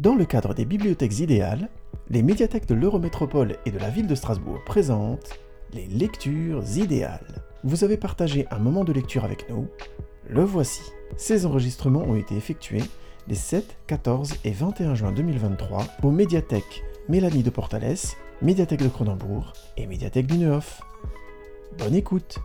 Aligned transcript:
Dans 0.00 0.14
le 0.14 0.24
cadre 0.24 0.54
des 0.54 0.64
bibliothèques 0.64 1.18
idéales, 1.18 1.68
les 2.08 2.22
médiathèques 2.22 2.64
de 2.64 2.74
l'Eurométropole 2.74 3.58
et 3.66 3.70
de 3.70 3.78
la 3.78 3.90
ville 3.90 4.06
de 4.06 4.14
Strasbourg 4.14 4.64
présentent 4.64 5.38
les 5.74 5.86
lectures 5.88 6.64
idéales. 6.74 7.44
Vous 7.64 7.84
avez 7.84 7.98
partagé 7.98 8.46
un 8.50 8.58
moment 8.60 8.84
de 8.84 8.94
lecture 8.94 9.26
avec 9.26 9.50
nous, 9.50 9.68
le 10.26 10.42
voici. 10.42 10.80
Ces 11.18 11.44
enregistrements 11.44 12.00
ont 12.00 12.16
été 12.16 12.34
effectués 12.34 12.82
les 13.28 13.34
7, 13.34 13.76
14 13.88 14.36
et 14.44 14.52
21 14.52 14.94
juin 14.94 15.12
2023 15.12 15.84
aux 16.02 16.10
médiathèques 16.10 16.82
Mélanie 17.10 17.42
de 17.42 17.50
Portales, 17.50 17.98
médiathèque 18.40 18.82
de 18.82 18.88
Cronenbourg 18.88 19.52
et 19.76 19.86
médiathèque 19.86 20.28
du 20.28 20.38
Neuf. 20.38 20.80
Bonne 21.76 21.94
écoute 21.94 22.38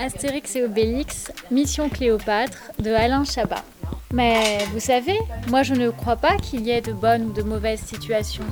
Astérix 0.00 0.56
et 0.56 0.64
Obélix, 0.64 1.30
Mission 1.52 1.88
Cléopâtre 1.88 2.72
de 2.80 2.90
Alain 2.90 3.22
Chabat. 3.22 3.62
Mais 4.12 4.58
vous 4.72 4.80
savez, 4.80 5.18
moi 5.48 5.62
je 5.62 5.74
ne 5.74 5.90
crois 5.90 6.16
pas 6.16 6.36
qu'il 6.36 6.60
y 6.66 6.70
ait 6.70 6.82
de 6.82 6.92
bonnes 6.92 7.26
ou 7.26 7.32
de 7.32 7.42
mauvaises 7.42 7.80
situations. 7.80 8.44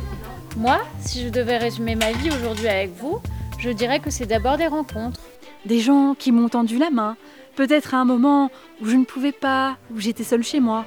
Moi, 0.56 0.80
si 1.00 1.22
je 1.22 1.28
devais 1.28 1.58
résumer 1.58 1.94
ma 1.94 2.12
vie 2.12 2.30
aujourd'hui 2.30 2.68
avec 2.68 2.90
vous, 2.96 3.20
je 3.58 3.70
dirais 3.70 4.00
que 4.00 4.10
c'est 4.10 4.26
d'abord 4.26 4.56
des 4.56 4.66
rencontres. 4.66 5.20
Des 5.66 5.80
gens 5.80 6.14
qui 6.18 6.32
m'ont 6.32 6.48
tendu 6.48 6.78
la 6.78 6.90
main, 6.90 7.16
peut-être 7.56 7.92
à 7.92 7.98
un 7.98 8.06
moment 8.06 8.50
où 8.80 8.86
je 8.86 8.96
ne 8.96 9.04
pouvais 9.04 9.32
pas, 9.32 9.76
où 9.94 10.00
j'étais 10.00 10.24
seule 10.24 10.42
chez 10.42 10.60
moi. 10.60 10.86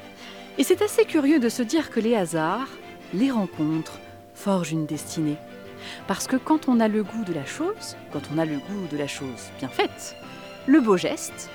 Et 0.58 0.64
c'est 0.64 0.82
assez 0.82 1.06
curieux 1.06 1.40
de 1.40 1.50
se 1.50 1.62
dire 1.62 1.92
que 1.92 2.00
les 2.00 2.16
hasards, 2.16 2.70
les 3.14 3.30
rencontres, 3.30 4.00
forgent 4.34 4.72
une 4.72 4.88
destinée. 4.88 5.38
Parce 6.08 6.26
que 6.26 6.36
quand 6.36 6.68
on 6.68 6.80
a 6.80 6.88
le 6.88 7.04
goût 7.04 7.24
de 7.24 7.34
la 7.34 7.46
chose, 7.46 7.96
quand 8.12 8.22
on 8.34 8.40
a 8.40 8.46
le 8.46 8.56
goût 8.56 8.88
de 8.92 8.98
la 8.98 9.08
chose 9.08 9.52
bien 9.60 9.70
faite, 9.70 10.16
le 10.66 10.80
beau 10.82 10.98
geste, 10.98 11.52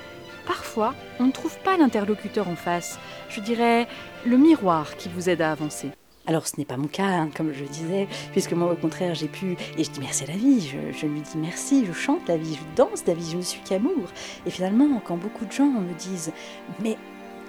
parfois 0.49 0.95
on 1.21 1.27
ne 1.27 1.33
trouve 1.33 1.57
pas 1.59 1.77
l'interlocuteur 1.77 2.49
en 2.49 2.57
face, 2.57 2.99
je 3.29 3.41
dirais 3.41 3.87
le 4.27 4.37
miroir 4.37 4.97
qui 4.97 5.09
vous 5.09 5.29
aide 5.29 5.43
à 5.43 5.53
avancer. 5.53 5.91
Alors 6.27 6.47
ce 6.47 6.57
n'est 6.59 6.65
pas 6.65 6.77
mon 6.77 6.89
cas, 6.89 7.07
hein, 7.07 7.31
comme 7.35 7.53
je 7.53 7.65
disais, 7.65 8.09
puisque 8.33 8.53
moi 8.53 8.73
au 8.73 8.77
contraire 8.77 9.15
j'ai 9.15 9.29
pu, 9.29 9.57
et 9.77 9.85
je 9.85 9.91
dis 9.91 10.01
merci 10.01 10.25
à 10.25 10.27
la 10.27 10.37
vie, 10.37 10.61
je, 10.61 10.99
je, 10.99 11.07
lui 11.07 11.21
dis 11.21 11.37
merci, 11.37 11.87
je 11.87 11.93
chante 11.93 12.27
la 12.29 12.37
vie, 12.37 12.55
je 12.55 12.77
danse 12.77 13.05
la 13.07 13.15
vie, 13.15 13.31
je 13.31 13.37
ne 13.37 13.43
suis 13.43 13.61
qu'amour. 13.61 14.09
Et 14.45 14.51
finalement, 14.51 15.01
quand 15.05 15.17
beaucoup 15.17 15.45
de 15.45 15.53
gens 15.53 15.71
me 15.71 15.95
disent, 15.95 16.33
mais 16.81 16.97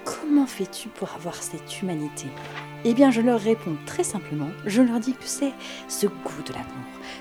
comment 0.06 0.46
fais-tu 0.46 0.88
pour 0.90 1.14
avoir 1.14 1.36
cette 1.36 1.82
humanité? 1.82 2.28
Eh 2.86 2.94
bien 2.94 3.12
je 3.12 3.20
leur 3.20 3.42
réponds 3.42 3.76
très 3.86 4.06
simplement, 4.06 4.48
je 4.66 4.82
leur 4.82 5.02
dis 5.02 5.12
que 5.12 5.26
c'est 5.26 5.52
ce 5.90 6.08
goût 6.08 6.44
de 6.48 6.54
l'amour. 6.54 6.70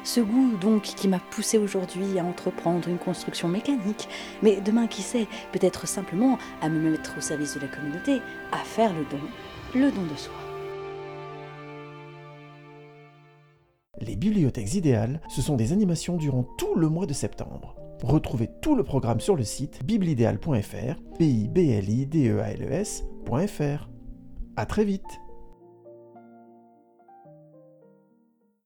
Ce 0.04 0.20
goût 0.20 0.56
donc 0.60 0.82
qui 0.82 1.08
m'a 1.08 1.18
poussé 1.18 1.58
aujourd'hui 1.58 2.16
à 2.18 2.24
entreprendre 2.24 2.88
une 2.88 2.98
construction 2.98 3.48
mécanique, 3.48 4.08
mais 4.40 4.60
demain 4.60 4.86
qui 4.86 5.02
sait, 5.02 5.26
peut-être 5.50 5.88
simplement 5.88 6.38
à 6.62 6.68
me 6.68 6.90
mettre 6.90 7.16
au 7.18 7.20
service 7.20 7.56
de 7.56 7.60
la 7.60 7.66
communauté, 7.66 8.20
à 8.52 8.58
faire 8.58 8.92
le 8.92 9.04
don, 9.10 9.20
le 9.74 9.90
don 9.90 10.02
de 10.02 10.16
soi. 10.16 10.32
Les 14.00 14.14
bibliothèques 14.14 14.74
idéales, 14.74 15.20
ce 15.28 15.42
sont 15.42 15.56
des 15.56 15.72
animations 15.72 16.16
durant 16.16 16.44
tout 16.56 16.76
le 16.76 16.88
mois 16.88 17.06
de 17.06 17.12
septembre. 17.12 17.74
Retrouvez 18.04 18.48
tout 18.62 18.76
le 18.76 18.84
programme 18.84 19.18
sur 19.18 19.34
le 19.34 19.42
site 19.42 19.84
biblideal.fr, 19.84 21.00
b 21.18 21.22
i 21.22 21.48
b 21.48 21.58
l 21.58 21.90
i 21.90 22.06
d 22.06 22.28
e 22.28 22.40
a 22.40 22.52
l 22.52 22.62
e 22.62 22.72
s.fr. 22.72 23.88
À 24.56 24.66
très 24.66 24.84
vite. 24.84 25.18